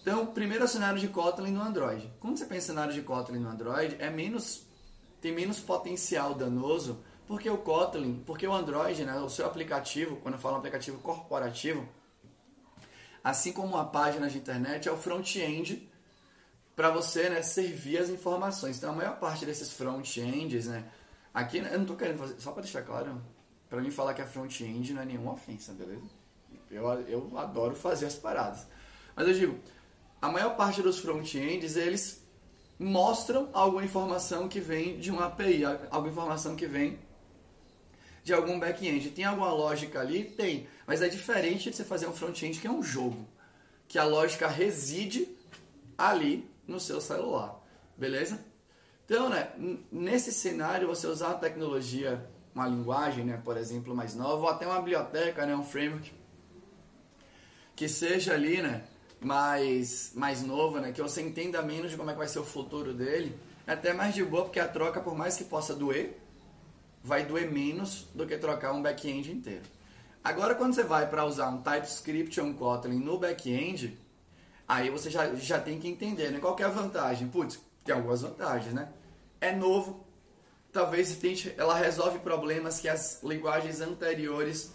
Então, 0.03 0.27
primeiro 0.27 0.65
é 0.65 0.67
o 0.67 0.69
cenário 0.69 0.99
de 0.99 1.07
Kotlin 1.07 1.53
no 1.53 1.63
Android. 1.63 2.13
Quando 2.19 2.37
você 2.37 2.45
pensa 2.47 2.65
em 2.65 2.75
cenário 2.75 2.93
de 2.93 3.03
Kotlin 3.03 3.39
no 3.39 3.49
Android, 3.49 3.97
é 4.01 4.11
menos 4.11 4.67
tem 5.21 5.33
menos 5.33 5.61
potencial 5.61 6.35
danoso, 6.35 7.03
porque 7.27 7.49
o 7.49 7.59
Kotlin, 7.59 8.23
porque 8.27 8.47
o 8.47 8.53
Android, 8.53 9.05
né, 9.05 9.17
o 9.19 9.29
seu 9.29 9.47
aplicativo, 9.47 10.17
quando 10.17 10.35
eu 10.35 10.41
falo 10.41 10.57
aplicativo 10.57 10.99
corporativo, 10.99 11.89
assim 13.23 13.53
como 13.53 13.77
a 13.77 13.85
página 13.85 14.29
de 14.29 14.39
internet, 14.39 14.89
é 14.89 14.93
o 14.93 14.97
front-end 14.97 15.91
para 16.75 16.91
você 16.91 17.31
né, 17.31 17.43
servir 17.43 17.99
as 17.99 18.09
informações. 18.11 18.77
Então, 18.79 18.93
a 18.93 18.97
maior 18.97 19.19
parte 19.19 19.47
desses 19.47 19.73
front-ends, 19.73 20.67
né, 20.67 20.85
aqui 21.33 21.59
eu 21.59 21.65
não 21.73 21.83
estou 21.83 21.97
querendo 21.97 22.19
fazer, 22.19 22.41
só 22.41 22.53
para 22.53 22.63
deixar 22.63 22.83
claro, 22.83 23.21
para 23.69 23.81
mim 23.81 23.91
falar 23.91 24.15
que 24.15 24.23
é 24.23 24.27
front-end 24.27 24.93
não 24.93 25.03
é 25.03 25.05
nenhuma 25.05 25.33
ofensa, 25.33 25.73
beleza? 25.73 26.07
Eu, 26.71 26.89
eu 27.09 27.39
adoro 27.39 27.75
fazer 27.75 28.07
as 28.07 28.15
paradas. 28.15 28.67
Mas 29.15 29.29
eu 29.29 29.35
digo, 29.35 29.61
a 30.21 30.31
maior 30.31 30.57
parte 30.57 30.83
dos 30.83 30.99
front-ends, 30.99 31.77
eles 31.77 32.23
mostram 32.79 33.49
alguma 33.53 33.85
informação 33.85 34.49
que 34.49 34.61
vem 34.61 34.99
de 34.99 35.11
uma 35.11 35.27
API, 35.27 35.65
alguma 35.91 36.09
informação 36.09 36.55
que 36.55 36.67
vem 36.67 36.99
de 38.23 38.35
algum 38.35 38.59
back-end. 38.59 39.11
Tem 39.11 39.25
alguma 39.25 39.53
lógica 39.53 40.01
ali? 40.01 40.25
Tem. 40.25 40.67
Mas 40.87 41.01
é 41.01 41.09
diferente 41.09 41.71
de 41.71 41.77
você 41.77 41.85
fazer 41.85 42.07
um 42.09 42.13
front-end 42.13 42.59
que 42.59 42.67
é 42.67 42.71
um 42.71 42.83
jogo. 42.83 43.27
Que 43.89 43.99
a 43.99 44.05
lógica 44.05 44.49
reside 44.49 45.29
ali 45.97 46.51
no 46.67 46.81
seu 46.81 47.01
celular. 47.01 47.63
Beleza? 47.97 48.45
Então, 49.05 49.29
né, 49.29 49.53
nesse 49.91 50.33
cenário, 50.33 50.89
você 50.89 51.07
usar 51.07 51.29
uma 51.29 51.39
tecnologia, 51.39 52.29
uma 52.57 52.67
linguagem, 52.67 53.23
né, 53.23 53.39
por 53.45 53.59
exemplo, 53.59 53.95
mais 53.95 54.15
nova, 54.15 54.43
ou 54.45 54.49
até 54.49 54.67
uma 54.67 54.79
biblioteca, 54.79 55.45
né, 55.45 55.55
um 55.55 55.63
framework, 55.63 56.11
que 57.77 57.87
seja 57.87 58.33
ali, 58.33 58.63
né, 58.63 58.83
mais, 59.21 60.13
mais 60.15 60.43
novo, 60.43 60.81
né, 60.81 60.91
que 60.91 61.03
você 61.03 61.21
entenda 61.21 61.61
menos 61.61 61.91
de 61.91 61.99
como 61.99 62.09
é 62.09 62.15
que 62.15 62.19
vai 62.19 62.27
ser 62.27 62.39
o 62.39 62.45
futuro 62.45 62.95
dele, 62.95 63.39
é 63.67 63.73
até 63.73 63.93
mais 63.93 64.15
de 64.15 64.25
boa, 64.25 64.45
porque 64.45 64.59
a 64.59 64.67
troca, 64.67 65.03
por 65.03 65.15
mais 65.15 65.37
que 65.37 65.45
possa 65.45 65.75
doer, 65.75 66.19
vai 67.05 67.27
doer 67.27 67.53
menos 67.53 68.07
do 68.15 68.27
que 68.27 68.39
trocar 68.39 68.73
um 68.73 68.81
back-end 68.81 69.31
inteiro. 69.31 69.65
Agora, 70.25 70.55
quando 70.55 70.75
você 70.75 70.83
vai 70.83 71.07
para 71.11 71.27
usar 71.27 71.51
um 71.51 71.61
TypeScript 71.61 72.41
ou 72.41 72.47
um 72.47 72.55
Kotlin 72.55 72.99
no 72.99 73.19
back-end, 73.19 73.99
aí 74.67 74.89
você 74.89 75.11
já, 75.11 75.35
já 75.35 75.61
tem 75.61 75.79
que 75.79 75.87
entender, 75.89 76.31
né? 76.31 76.41
Qual 76.41 76.57
que 76.57 76.63
é 76.63 76.67
a 76.67 76.71
vantagem? 76.71 77.29
Putz, 77.29 77.61
tem 77.85 77.95
algumas 77.95 78.23
vantagens, 78.23 78.73
né? 78.73 78.89
É 79.41 79.55
novo, 79.55 80.06
talvez 80.77 81.17
tente, 81.17 81.55
ela 81.57 81.75
resolve 81.75 82.19
problemas 82.19 82.79
que 82.79 82.87
as 82.87 83.23
linguagens 83.23 83.81
anteriores 83.81 84.71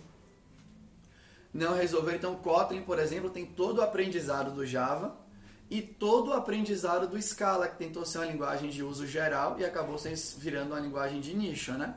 não 1.53 1.75
resolveram. 1.75 2.17
Então, 2.17 2.35
Kotlin, 2.37 2.81
por 2.81 2.97
exemplo, 2.97 3.29
tem 3.29 3.45
todo 3.45 3.77
o 3.77 3.81
aprendizado 3.83 4.49
do 4.49 4.65
Java 4.65 5.15
e 5.69 5.79
todo 5.79 6.31
o 6.31 6.33
aprendizado 6.33 7.07
do 7.07 7.21
Scala, 7.21 7.67
que 7.67 7.77
tentou 7.77 8.03
ser 8.03 8.17
uma 8.17 8.25
linguagem 8.25 8.71
de 8.71 8.81
uso 8.81 9.05
geral 9.05 9.59
e 9.59 9.63
acabou 9.63 9.95
virando 10.39 10.71
uma 10.71 10.79
linguagem 10.79 11.21
de 11.21 11.35
nicho, 11.35 11.73
né? 11.73 11.95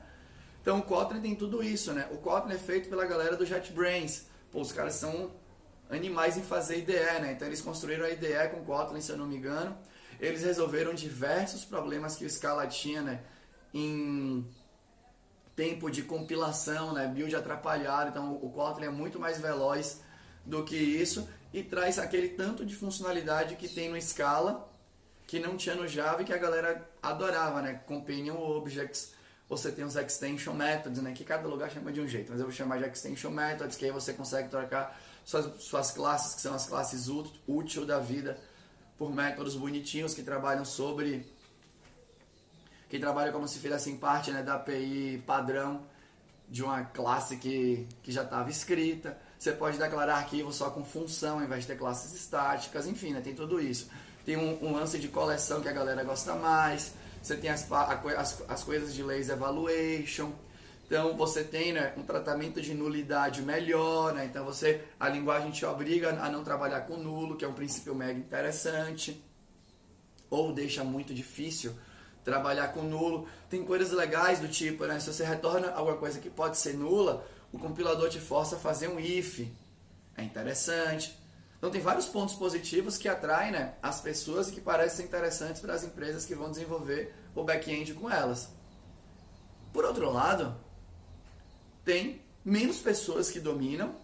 Então, 0.61 0.81
o 0.81 0.83
Kotlin 0.83 1.23
tem 1.23 1.35
tudo 1.35 1.63
isso, 1.63 1.95
né? 1.95 2.07
O 2.13 2.19
Kotlin 2.19 2.57
é 2.57 2.59
feito 2.59 2.91
pela 2.91 3.07
galera 3.07 3.37
do 3.37 3.47
JetBrains. 3.47 4.27
Pô, 4.53 4.61
os 4.61 4.71
caras 4.71 4.97
são 4.97 5.31
animais 5.89 6.37
em 6.37 6.43
fazer 6.43 6.81
IDE, 6.81 7.21
né? 7.23 7.33
Então, 7.33 7.49
eles 7.49 7.63
construíram 7.63 8.05
a 8.05 8.11
IDE 8.11 8.51
com 8.51 8.63
Kotlin, 8.65 9.01
se 9.01 9.13
eu 9.13 9.17
não 9.17 9.27
me 9.27 9.37
engano. 9.37 9.75
Eles 10.21 10.43
resolveram 10.43 10.93
diversos 10.93 11.65
problemas 11.65 12.17
que 12.17 12.27
o 12.27 12.31
Scala 12.31 12.67
tinha, 12.67 13.01
né? 13.01 13.23
Em 13.75 14.47
tempo 15.57 15.91
de 15.91 16.03
compilação, 16.03 16.93
né? 16.93 17.07
Build 17.09 17.35
atrapalhado. 17.35 18.11
Então, 18.11 18.35
o 18.41 18.51
Kotlin 18.51 18.87
é 18.87 18.91
muito 18.91 19.19
mais 19.19 19.41
veloz 19.41 20.01
do 20.47 20.65
que 20.65 20.77
isso 20.77 21.29
e 21.53 21.63
traz 21.63 21.99
aquele 21.99 22.29
tanto 22.29 22.65
de 22.65 22.75
funcionalidade 22.75 23.57
que 23.57 23.69
tem 23.69 23.91
no 23.91 24.01
Scala 24.01 24.71
que 25.27 25.39
não 25.39 25.57
tinha 25.57 25.75
no 25.75 25.87
Java 25.89 26.23
e 26.23 26.25
que 26.25 26.33
a 26.33 26.39
galera 26.39 26.89
adorava, 27.03 27.63
né? 27.63 27.81
Companion 27.87 28.37
Objects, 28.37 29.15
você 29.49 29.71
tem 29.73 29.85
os 29.85 29.97
extension 29.97 30.55
methods, 30.55 31.01
né? 31.03 31.13
Que 31.13 31.25
cada 31.25 31.49
lugar 31.49 31.71
chama 31.71 31.93
de 31.93 32.01
um 32.01 32.09
jeito, 32.09 32.31
mas 32.31 32.41
eu 32.41 32.47
vou 32.47 32.55
chamar 32.55 32.79
de 32.79 32.85
extension 32.85 33.31
methods, 33.31 33.77
que 33.77 33.85
aí 33.85 33.91
você 33.91 34.13
consegue 34.13 34.49
trocar 34.49 35.01
suas, 35.25 35.63
suas 35.63 35.91
classes, 35.91 36.35
que 36.35 36.41
são 36.41 36.55
as 36.55 36.67
classes 36.67 37.09
útil 37.47 37.87
da 37.87 37.99
vida, 37.99 38.39
por 38.99 39.13
métodos 39.13 39.57
bonitinhos 39.57 40.15
que 40.15 40.23
trabalham 40.23 40.65
sobre 40.65 41.27
que 42.95 43.01
trabalham 43.01 43.33
como 43.33 43.49
se 43.49 43.59
fizessem 43.59 43.97
parte 43.97 44.31
né, 44.31 44.41
da 44.41 44.55
API 44.55 45.21
padrão 45.27 45.85
de 46.49 46.63
uma 46.63 46.85
classe 46.85 47.37
que, 47.39 47.89
que 48.05 48.13
já 48.13 48.23
estava 48.23 48.49
escrita. 48.49 49.19
Você 49.37 49.51
pode 49.51 49.79
declarar 49.79 50.19
arquivo 50.19 50.53
só 50.53 50.71
com 50.71 50.85
função, 50.85 51.39
ao 51.41 51.45
invés 51.45 51.63
de 51.63 51.67
ter 51.67 51.77
classes 51.77 52.15
estáticas, 52.15 52.87
enfim, 52.87 53.13
né, 53.13 53.21
tem 53.21 53.35
tudo 53.35 53.61
isso. 53.61 53.91
Tem 54.25 54.37
um, 54.37 54.65
um, 54.65 54.73
lance 54.73 54.97
de 54.97 55.09
coleção 55.09 55.61
que 55.61 55.69
a 55.69 55.73
galera 55.73 56.05
gosta 56.05 56.37
mais. 56.37 56.95
Você 57.21 57.37
tem 57.37 57.51
as, 57.51 57.67
as, 57.73 58.45
as 58.49 58.63
coisas 58.63 58.95
de 58.95 59.03
lazy 59.03 59.33
evaluation. 59.33 60.31
Então 60.87 61.17
você 61.17 61.43
tem 61.43 61.73
né, 61.73 61.95
um 61.97 62.05
tratamento 62.05 62.63
de 62.63 62.75
nulidade 62.75 63.43
melhor, 63.43 64.15
né? 64.15 64.27
então 64.27 64.45
você 64.45 64.85
a 65.01 65.09
linguagem 65.09 65.51
te 65.51 65.67
obriga 65.67 66.11
a 66.11 66.31
não 66.31 66.45
trabalhar 66.45 66.83
com 66.83 66.97
nulo, 66.97 67.37
que 67.37 67.45
é 67.45 67.49
um 67.49 67.55
princípio 67.55 67.93
mega 67.93 68.21
interessante, 68.21 69.21
ou 70.31 70.53
deixa 70.53 70.85
muito 70.85 71.13
difícil 71.13 71.75
trabalhar 72.25 72.69
com 72.69 72.83
nulo. 72.83 73.29
Tem 73.49 73.65
coisas 73.65 73.93
legais 73.93 74.41
do 74.41 74.49
tipo, 74.49 74.87
né? 74.87 74.99
Se 74.99 75.13
você 75.13 75.25
retorna 75.25 75.71
alguma 75.71 75.97
coisa 75.97 76.19
que 76.19 76.31
pode 76.31 76.57
ser 76.57 76.75
nula, 76.75 77.25
o 77.53 77.59
compilador 77.59 78.09
te 78.09 78.19
força 78.19 78.57
a 78.57 78.59
fazer 78.59 78.89
um 78.89 78.99
if. 78.99 79.47
É 80.17 80.23
interessante. 80.23 81.17
Então 81.59 81.71
tem 81.71 81.81
vários 81.81 82.07
pontos 82.07 82.35
positivos 82.35 82.99
que 82.99 83.09
atraem 83.09 83.53
né, 83.53 83.75
as 83.83 84.01
pessoas 84.01 84.51
que 84.51 84.61
parecem 84.61 85.07
interessantes 85.07 85.63
para 85.63 85.75
as 85.75 85.83
empresas 85.83 86.27
que 86.27 86.35
vão 86.35 86.51
desenvolver 86.51 87.15
o 87.35 87.43
back-end 87.43 87.95
com 87.95 88.11
elas. 88.11 88.51
Por 89.73 89.85
outro 89.85 90.11
lado, 90.11 90.55
tem 91.85 92.23
menos 92.45 92.79
pessoas 92.79 93.31
que 93.31 93.41
dominam 93.41 93.97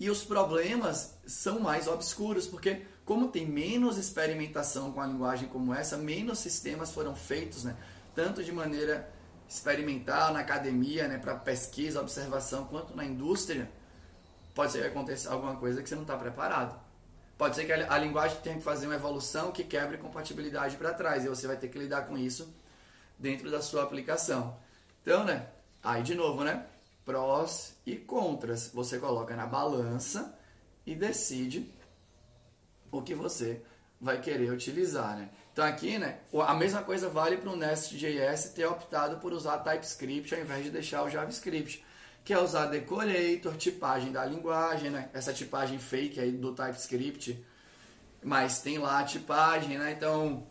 e 0.00 0.10
os 0.10 0.24
problemas 0.24 1.14
são 1.26 1.60
mais 1.60 1.86
obscuros, 1.86 2.46
porque 2.46 2.82
como 3.04 3.28
tem 3.28 3.46
menos 3.46 3.98
experimentação 3.98 4.92
com 4.92 5.00
a 5.00 5.06
linguagem 5.06 5.48
como 5.48 5.74
essa, 5.74 5.96
menos 5.96 6.38
sistemas 6.38 6.92
foram 6.92 7.14
feitos, 7.14 7.64
né? 7.64 7.76
tanto 8.14 8.42
de 8.44 8.52
maneira 8.52 9.10
experimental 9.48 10.32
na 10.32 10.40
academia, 10.40 11.08
né, 11.08 11.18
para 11.18 11.34
pesquisa, 11.34 12.00
observação, 12.00 12.64
quanto 12.66 12.96
na 12.96 13.04
indústria, 13.04 13.70
pode 14.54 14.72
ser 14.72 14.80
que 14.80 14.86
aconteça 14.86 15.30
alguma 15.30 15.56
coisa 15.56 15.82
que 15.82 15.88
você 15.88 15.94
não 15.94 16.02
está 16.02 16.16
preparado. 16.16 16.78
Pode 17.36 17.56
ser 17.56 17.64
que 17.64 17.72
a, 17.72 17.98
linguagem 17.98 18.38
tenha 18.42 18.56
que 18.56 18.62
fazer 18.62 18.86
uma 18.86 18.94
evolução 18.94 19.50
que 19.50 19.64
quebre 19.64 19.98
compatibilidade 19.98 20.76
para 20.76 20.94
trás 20.94 21.24
e 21.24 21.28
você 21.28 21.46
vai 21.46 21.56
ter 21.56 21.68
que 21.68 21.78
lidar 21.78 22.06
com 22.06 22.16
isso 22.16 22.54
dentro 23.18 23.50
da 23.50 23.60
sua 23.60 23.82
aplicação. 23.82 24.56
Então, 25.02 25.24
né, 25.24 25.48
aí 25.82 26.02
de 26.02 26.14
novo, 26.14 26.44
né, 26.44 26.66
prós 27.04 27.74
e 27.84 27.96
contras, 27.96 28.70
você 28.72 28.98
coloca 28.98 29.34
na 29.34 29.46
balança 29.46 30.38
e 30.86 30.94
decide 30.94 31.72
o 32.92 33.02
que 33.02 33.14
você 33.14 33.62
vai 33.98 34.20
querer 34.20 34.52
utilizar, 34.52 35.16
né? 35.16 35.30
Então 35.52 35.64
aqui, 35.64 35.98
né, 35.98 36.18
a 36.46 36.54
mesma 36.54 36.82
coisa 36.82 37.08
vale 37.08 37.36
para 37.36 37.50
o 37.50 37.56
Nest.js 37.56 38.50
ter 38.54 38.66
optado 38.66 39.18
por 39.18 39.32
usar 39.32 39.58
TypeScript 39.58 40.34
ao 40.34 40.40
invés 40.40 40.64
de 40.64 40.70
deixar 40.70 41.02
o 41.02 41.10
JavaScript, 41.10 41.84
que 42.24 42.32
é 42.32 42.38
usar 42.38 42.66
decorator, 42.66 43.56
tipagem 43.56 44.12
da 44.12 44.24
linguagem, 44.24 44.90
né? 44.90 45.08
Essa 45.12 45.32
tipagem 45.32 45.78
fake 45.78 46.20
aí 46.20 46.32
do 46.32 46.54
TypeScript, 46.54 47.44
mas 48.22 48.60
tem 48.60 48.78
lá 48.78 49.00
a 49.00 49.04
tipagem, 49.04 49.78
né? 49.78 49.92
Então 49.92 50.46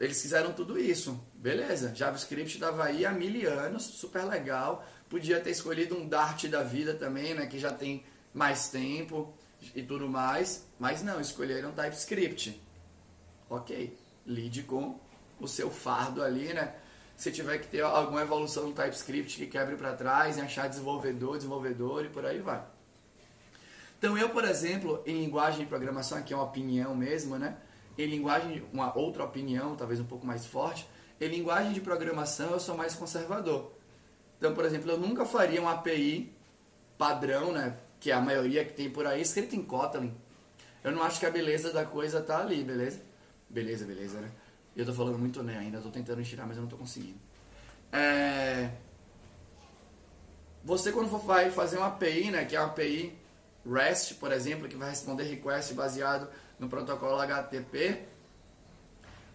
eles 0.00 0.20
fizeram 0.20 0.52
tudo 0.52 0.78
isso, 0.78 1.20
beleza? 1.34 1.94
JavaScript 1.94 2.54
estava 2.54 2.84
aí 2.84 3.06
há 3.06 3.12
mil 3.12 3.50
anos, 3.50 3.84
super 3.84 4.24
legal. 4.24 4.84
Podia 5.08 5.40
ter 5.40 5.50
escolhido 5.50 5.96
um 5.96 6.08
Dart 6.08 6.46
da 6.46 6.62
vida 6.62 6.94
também, 6.94 7.34
né? 7.34 7.46
Que 7.46 7.58
já 7.58 7.72
tem 7.72 8.04
mais 8.32 8.68
tempo 8.68 9.37
e 9.74 9.82
tudo 9.82 10.08
mais, 10.08 10.66
mas 10.78 11.02
não, 11.02 11.20
escolheram 11.20 11.72
TypeScript. 11.72 12.60
Ok, 13.50 13.96
lide 14.26 14.62
com 14.62 14.98
o 15.40 15.48
seu 15.48 15.70
fardo 15.70 16.22
ali, 16.22 16.52
né? 16.52 16.74
Se 17.16 17.32
tiver 17.32 17.58
que 17.58 17.66
ter 17.66 17.82
alguma 17.82 18.22
evolução 18.22 18.68
no 18.68 18.72
TypeScript 18.72 19.36
que 19.36 19.46
quebre 19.46 19.76
para 19.76 19.94
trás, 19.94 20.38
em 20.38 20.42
achar 20.42 20.68
desenvolvedor, 20.68 21.36
desenvolvedor 21.36 22.04
e 22.04 22.08
por 22.08 22.24
aí 22.24 22.38
vai. 22.40 22.62
Então 23.98 24.16
eu, 24.16 24.28
por 24.28 24.44
exemplo, 24.44 25.02
em 25.04 25.22
linguagem 25.22 25.60
de 25.60 25.66
programação, 25.66 26.18
aqui 26.18 26.32
é 26.32 26.36
uma 26.36 26.44
opinião 26.44 26.94
mesmo, 26.94 27.36
né? 27.36 27.56
Em 27.96 28.06
linguagem, 28.06 28.62
uma 28.72 28.96
outra 28.96 29.24
opinião, 29.24 29.74
talvez 29.74 29.98
um 29.98 30.04
pouco 30.04 30.24
mais 30.24 30.46
forte, 30.46 30.88
em 31.20 31.26
linguagem 31.26 31.72
de 31.72 31.80
programação 31.80 32.52
eu 32.52 32.60
sou 32.60 32.76
mais 32.76 32.94
conservador. 32.94 33.72
Então, 34.38 34.54
por 34.54 34.64
exemplo, 34.64 34.88
eu 34.88 34.98
nunca 34.98 35.24
faria 35.24 35.60
uma 35.60 35.72
API 35.72 36.32
padrão, 36.96 37.52
né? 37.52 37.76
Que 38.00 38.10
é 38.10 38.14
a 38.14 38.20
maioria 38.20 38.64
que 38.64 38.72
tem 38.72 38.90
por 38.90 39.06
aí, 39.06 39.22
escrito 39.22 39.56
em 39.56 39.62
Kotlin. 39.62 40.14
Eu 40.82 40.92
não 40.92 41.02
acho 41.02 41.18
que 41.18 41.26
a 41.26 41.30
beleza 41.30 41.72
da 41.72 41.84
coisa 41.84 42.20
tá 42.20 42.40
ali, 42.40 42.62
beleza? 42.62 43.00
Beleza, 43.48 43.84
beleza, 43.84 44.20
né? 44.20 44.30
Eu 44.76 44.86
tô 44.86 44.92
falando 44.92 45.18
muito 45.18 45.42
né 45.42 45.58
ainda, 45.58 45.80
tô 45.80 45.90
tentando 45.90 46.22
tirar, 46.22 46.46
mas 46.46 46.56
eu 46.56 46.62
não 46.62 46.68
tô 46.68 46.76
conseguindo. 46.76 47.18
É... 47.92 48.70
Você 50.64 50.92
quando 50.92 51.10
for 51.10 51.20
fazer 51.50 51.78
uma 51.78 51.88
API, 51.88 52.30
né, 52.30 52.44
que 52.44 52.54
é 52.54 52.60
uma 52.60 52.68
API 52.68 53.18
REST, 53.66 54.14
por 54.14 54.32
exemplo, 54.32 54.68
que 54.68 54.76
vai 54.76 54.90
responder 54.90 55.24
request 55.24 55.74
baseado 55.74 56.28
no 56.58 56.68
protocolo 56.68 57.18
HTTP, 57.20 58.02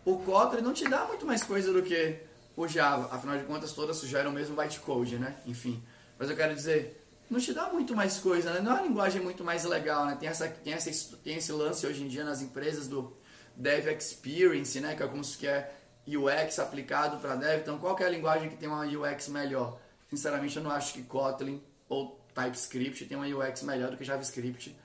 o 0.06 0.18
Kotlin 0.20 0.62
não 0.62 0.74
te 0.74 0.88
dá 0.88 1.06
muito 1.06 1.26
mais 1.26 1.44
coisa 1.44 1.72
do 1.74 1.82
que 1.82 2.20
o 2.56 2.68
Java. 2.68 3.14
Afinal 3.14 3.38
de 3.38 3.46
contas, 3.46 3.74
todas 3.74 3.98
sugeram 3.98 4.32
o 4.32 4.34
mesmo 4.34 4.56
bytecode, 4.56 5.18
né? 5.18 5.36
Enfim. 5.46 5.84
Mas 6.18 6.30
eu 6.30 6.36
quero 6.36 6.54
dizer, 6.54 7.03
não 7.34 7.40
te 7.40 7.52
dá 7.52 7.68
muito 7.70 7.96
mais 7.96 8.20
coisa, 8.20 8.54
né? 8.54 8.62
Não 8.62 8.72
é 8.72 8.76
uma 8.76 8.88
linguagem 8.88 9.20
muito 9.20 9.44
mais 9.44 9.64
legal, 9.64 10.06
né? 10.06 10.16
Tem, 10.16 10.30
essa, 10.30 10.48
tem, 10.48 10.72
essa, 10.72 11.18
tem 11.18 11.38
esse 11.38 11.52
lance 11.52 11.86
hoje 11.88 12.04
em 12.04 12.08
dia 12.08 12.24
nas 12.24 12.44
empresas 12.44 12.88
do 12.88 13.18
Dev 13.56 13.88
Experience, 13.88 14.80
né? 14.80 14.96
Que 14.96 15.02
é 15.02 15.08
como 15.08 15.24
se 15.24 15.40
quer 15.40 15.82
UX 16.08 16.60
aplicado 16.60 17.18
para 17.18 17.36
Dev. 17.36 17.62
Então, 17.62 17.80
qual 17.80 17.98
é 17.98 18.06
a 18.06 18.10
linguagem 18.10 18.50
que 18.50 18.56
tem 18.56 18.70
uma 18.70 18.86
UX 18.86 19.30
melhor? 19.30 19.80
Sinceramente, 20.12 20.58
eu 20.58 20.64
não 20.64 20.70
acho 20.70 20.94
que 20.94 21.02
Kotlin 21.02 21.60
ou 21.90 22.24
TypeScript 22.36 23.06
tem 23.06 23.18
uma 23.18 23.26
UX 23.26 23.64
melhor 23.64 23.90
do 23.90 23.98
que 23.98 24.04
JavaScript 24.04 24.78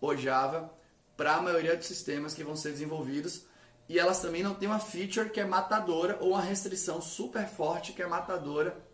ou 0.00 0.16
Java 0.16 0.72
para 1.16 1.36
a 1.36 1.42
maioria 1.42 1.76
dos 1.76 1.86
sistemas 1.86 2.34
que 2.34 2.42
vão 2.42 2.56
ser 2.56 2.72
desenvolvidos. 2.72 3.46
E 3.88 4.00
elas 4.00 4.20
também 4.20 4.42
não 4.42 4.54
têm 4.54 4.68
uma 4.68 4.80
feature 4.80 5.30
que 5.30 5.38
é 5.38 5.44
matadora 5.44 6.18
ou 6.20 6.30
uma 6.30 6.42
restrição 6.42 7.00
super 7.00 7.46
forte 7.46 7.92
que 7.92 8.02
é 8.02 8.06
matadora 8.06 8.84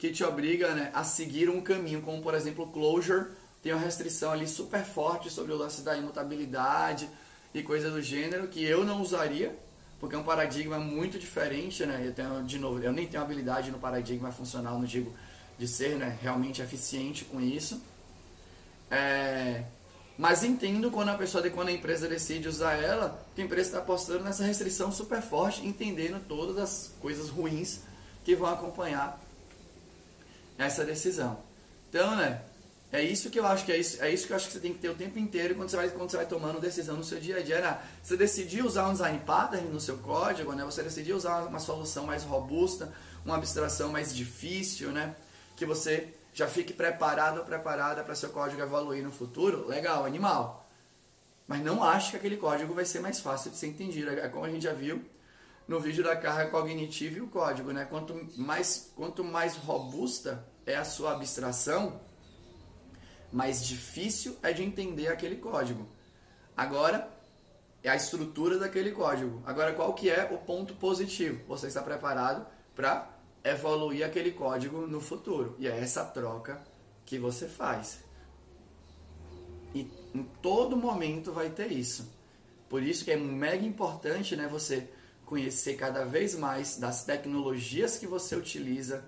que 0.00 0.10
te 0.10 0.24
obriga 0.24 0.74
né, 0.74 0.90
a 0.94 1.04
seguir 1.04 1.50
um 1.50 1.60
caminho, 1.60 2.00
como 2.00 2.22
por 2.22 2.34
exemplo 2.34 2.64
o 2.64 2.68
Clojure, 2.68 3.26
tem 3.62 3.70
uma 3.74 3.82
restrição 3.82 4.32
ali 4.32 4.48
super 4.48 4.82
forte 4.82 5.28
sobre 5.28 5.52
o 5.52 5.56
lance 5.56 5.82
da 5.82 5.94
imutabilidade 5.94 7.06
e 7.52 7.62
coisa 7.62 7.90
do 7.90 8.00
gênero, 8.00 8.48
que 8.48 8.64
eu 8.64 8.82
não 8.82 9.02
usaria, 9.02 9.54
porque 10.00 10.16
é 10.16 10.18
um 10.18 10.24
paradigma 10.24 10.78
muito 10.78 11.18
diferente, 11.18 11.84
né? 11.84 12.02
Eu 12.02 12.14
tenho, 12.14 12.42
de 12.44 12.58
novo, 12.58 12.82
eu 12.82 12.94
nem 12.94 13.06
tenho 13.06 13.22
habilidade 13.22 13.70
no 13.70 13.78
paradigma 13.78 14.32
funcional, 14.32 14.78
não 14.78 14.86
digo 14.86 15.12
de 15.58 15.68
ser 15.68 15.96
né, 15.96 16.18
realmente 16.22 16.62
eficiente 16.62 17.26
com 17.26 17.38
isso. 17.38 17.78
É, 18.90 19.64
mas 20.16 20.42
entendo 20.42 20.90
quando 20.90 21.10
a 21.10 21.14
pessoa, 21.14 21.46
quando 21.50 21.68
a 21.68 21.72
empresa 21.72 22.08
decide 22.08 22.48
usar 22.48 22.72
ela, 22.72 23.22
que 23.34 23.42
a 23.42 23.44
empresa 23.44 23.68
está 23.68 23.78
apostando 23.80 24.24
nessa 24.24 24.44
restrição 24.44 24.90
super 24.90 25.20
forte, 25.20 25.66
entendendo 25.66 26.24
todas 26.26 26.56
as 26.56 26.94
coisas 27.02 27.28
ruins 27.28 27.80
que 28.24 28.34
vão 28.34 28.48
acompanhar 28.48 29.20
essa 30.64 30.84
decisão. 30.84 31.42
Então, 31.88 32.16
né? 32.16 32.42
É 32.92 33.00
isso 33.00 33.30
que 33.30 33.38
eu 33.38 33.46
acho 33.46 33.64
que 33.64 33.70
é 33.70 33.76
isso, 33.76 34.02
é 34.02 34.10
isso 34.10 34.26
que 34.26 34.32
eu 34.32 34.36
acho 34.36 34.48
que 34.48 34.52
você 34.52 34.58
tem 34.58 34.72
que 34.72 34.80
ter 34.80 34.88
o 34.88 34.96
tempo 34.96 35.16
inteiro 35.16 35.54
quando 35.54 35.68
você 35.68 35.76
vai, 35.76 35.90
quando 35.90 36.10
você 36.10 36.16
vai 36.16 36.26
tomando 36.26 36.60
decisão 36.60 36.96
no 36.96 37.04
seu 37.04 37.20
dia 37.20 37.36
a 37.36 37.42
dia. 37.42 37.60
Né? 37.60 37.78
Você 38.02 38.16
decidir 38.16 38.64
usar 38.64 38.88
um 38.88 38.92
design 38.92 39.20
pattern 39.24 39.68
no 39.68 39.78
seu 39.78 39.98
código, 39.98 40.52
né? 40.52 40.64
Você 40.64 40.82
decidir 40.82 41.12
usar 41.12 41.44
uma 41.44 41.60
solução 41.60 42.04
mais 42.04 42.24
robusta, 42.24 42.92
uma 43.24 43.36
abstração 43.36 43.90
mais 43.90 44.14
difícil, 44.14 44.90
né? 44.90 45.14
Que 45.54 45.64
você 45.64 46.12
já 46.34 46.48
fique 46.48 46.72
preparado 46.72 47.38
ou 47.38 47.44
preparada 47.44 48.02
para 48.02 48.14
seu 48.16 48.30
código 48.30 48.60
evoluir 48.60 49.04
no 49.04 49.12
futuro. 49.12 49.68
Legal, 49.68 50.04
animal. 50.04 50.68
Mas 51.46 51.62
não 51.62 51.84
acho 51.84 52.10
que 52.10 52.16
aquele 52.16 52.36
código 52.36 52.74
vai 52.74 52.84
ser 52.84 52.98
mais 52.98 53.20
fácil 53.20 53.52
de 53.52 53.56
ser 53.56 53.68
entendido. 53.68 54.10
É 54.10 54.28
como 54.28 54.44
a 54.44 54.50
gente 54.50 54.64
já 54.64 54.72
viu 54.72 55.00
no 55.68 55.78
vídeo 55.78 56.02
da 56.02 56.16
carga 56.16 56.50
cognitiva 56.50 57.18
e 57.18 57.20
o 57.20 57.28
código, 57.28 57.70
né? 57.70 57.84
Quanto 57.84 58.28
mais, 58.36 58.90
quanto 58.96 59.22
mais 59.22 59.54
robusta 59.54 60.44
é 60.66 60.76
a 60.76 60.84
sua 60.84 61.12
abstração, 61.12 62.00
mais 63.32 63.64
difícil 63.64 64.36
é 64.42 64.52
de 64.52 64.62
entender 64.62 65.08
aquele 65.08 65.36
código. 65.36 65.86
Agora, 66.56 67.08
é 67.82 67.88
a 67.88 67.96
estrutura 67.96 68.58
daquele 68.58 68.92
código. 68.92 69.42
Agora, 69.46 69.72
qual 69.72 69.94
que 69.94 70.10
é 70.10 70.28
o 70.30 70.38
ponto 70.38 70.74
positivo? 70.74 71.40
Você 71.48 71.68
está 71.68 71.82
preparado 71.82 72.46
para 72.74 73.08
evoluir 73.42 74.04
aquele 74.04 74.32
código 74.32 74.86
no 74.86 75.00
futuro. 75.00 75.56
E 75.58 75.66
é 75.66 75.78
essa 75.78 76.04
troca 76.04 76.62
que 77.06 77.18
você 77.18 77.48
faz. 77.48 78.00
E 79.74 79.90
em 80.14 80.22
todo 80.42 80.76
momento 80.76 81.32
vai 81.32 81.48
ter 81.50 81.72
isso. 81.72 82.12
Por 82.68 82.82
isso 82.82 83.04
que 83.04 83.10
é 83.10 83.16
mega 83.16 83.64
importante 83.64 84.36
né, 84.36 84.46
você 84.46 84.88
conhecer 85.24 85.76
cada 85.76 86.04
vez 86.04 86.34
mais 86.34 86.76
das 86.76 87.04
tecnologias 87.04 87.96
que 87.96 88.06
você 88.06 88.36
utiliza 88.36 89.04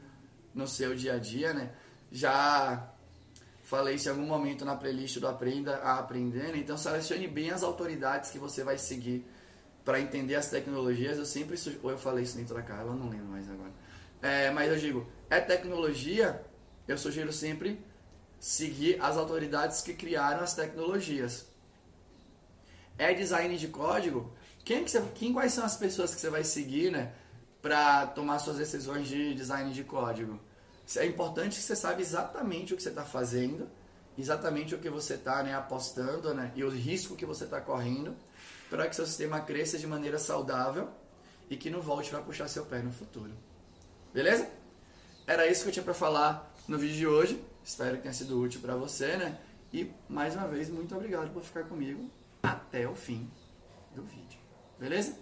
no 0.55 0.67
seu 0.67 0.95
dia 0.95 1.15
a 1.15 1.19
dia. 1.19 1.53
Né? 1.53 1.71
Já 2.11 2.91
falei 3.63 3.95
isso 3.95 4.09
em 4.09 4.13
algum 4.13 4.27
momento 4.27 4.65
na 4.65 4.77
playlist 4.77 5.19
do 5.19 5.29
Aprenda 5.29 5.77
a 5.77 5.99
Aprender. 5.99 6.53
Né? 6.53 6.59
Então 6.59 6.77
selecione 6.77 7.27
bem 7.29 7.51
as 7.51 7.63
autoridades 7.63 8.31
que 8.31 8.39
você 8.39 8.63
vai 8.63 8.79
seguir 8.79 9.27
para 9.85 10.01
entender 10.01 10.35
as 10.35 10.49
tecnologias. 10.49 11.19
Eu 11.19 11.27
sempre 11.27 11.59
ou 11.83 11.91
eu 11.91 11.99
falei 11.99 12.25
isso 12.25 12.37
dentro 12.37 12.55
da 12.55 12.63
Carla, 12.63 12.95
não 12.95 13.09
lembro 13.09 13.27
mais 13.27 13.49
agora. 13.51 13.73
É, 14.21 14.51
mas 14.51 14.71
eu 14.71 14.79
digo, 14.79 15.07
é 15.29 15.41
tecnologia, 15.41 16.45
eu 16.87 16.97
sugiro 16.97 17.33
sempre 17.33 17.85
seguir 18.39 19.01
as 19.01 19.17
autoridades 19.17 19.83
que 19.83 19.95
criaram 19.95 20.43
as 20.43 20.55
tecnologias. 20.55 21.47
É 22.97 23.13
design 23.13 23.57
de 23.57 23.69
código, 23.69 24.33
quem, 24.65 24.85
que 24.85 24.91
você, 24.91 25.03
quem 25.15 25.33
quais 25.33 25.53
são 25.53 25.65
as 25.65 25.77
pessoas 25.77 26.15
que 26.15 26.21
você 26.21 26.31
vai 26.31 26.45
seguir, 26.45 26.93
né, 26.93 27.13
para 27.63 28.09
tomar 28.09 28.41
suas 28.41 28.59
decisões 28.59 29.09
de 29.09 29.35
design 29.35 29.73
de 29.73 29.85
código? 29.85 30.39
É 30.97 31.07
importante 31.07 31.57
que 31.57 31.63
você 31.63 31.77
saiba 31.77 32.01
exatamente 32.01 32.75
o 32.75 32.77
que 32.77 32.83
você 32.83 32.89
está 32.91 33.05
fazendo, 33.05 33.71
exatamente 34.19 34.75
o 34.75 34.79
que 34.79 34.91
você 34.91 35.15
está 35.15 35.43
né, 35.43 35.55
apostando 35.55 36.35
né, 36.35 36.53
e 36.55 36.65
o 36.65 36.69
risco 36.69 37.17
que 37.17 37.25
você 37.25 37.45
está 37.45 37.61
correndo 37.61 38.15
para 38.69 38.89
que 38.89 38.97
seu 38.97 39.07
sistema 39.07 39.41
cresça 39.41 39.79
de 39.79 39.87
maneira 39.87 40.19
saudável 40.19 40.89
e 41.49 41.57
que 41.57 41.71
não 41.71 41.81
volte 41.81 42.11
para 42.11 42.21
puxar 42.21 42.49
seu 42.49 42.67
pé 42.67 42.81
no 42.81 42.91
futuro. 42.91 43.33
Beleza? 44.13 44.51
Era 45.27 45.47
isso 45.47 45.63
que 45.63 45.69
eu 45.69 45.73
tinha 45.73 45.85
para 45.85 45.95
falar 45.95 46.53
no 46.67 46.79
vídeo 46.79 46.97
de 46.97 47.07
hoje. 47.07 47.45
Espero 47.65 47.97
que 47.97 48.03
tenha 48.03 48.15
sido 48.15 48.41
útil 48.41 48.61
para 48.61 48.75
você, 48.75 49.17
né? 49.17 49.39
E 49.73 49.91
mais 50.09 50.35
uma 50.35 50.49
vez, 50.49 50.69
muito 50.69 50.95
obrigado 50.95 51.33
por 51.33 51.43
ficar 51.43 51.65
comigo 51.65 52.11
até 52.43 52.87
o 52.89 52.95
fim 52.95 53.31
do 53.95 54.03
vídeo. 54.03 54.39
Beleza? 54.79 55.17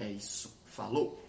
É 0.00 0.10
isso. 0.10 0.56
Falou! 0.64 1.22